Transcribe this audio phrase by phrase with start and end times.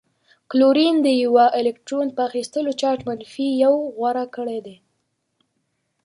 [0.51, 4.77] کلورین د یوه الکترون په اخیستلو چارج منفي یو غوره کړی دی.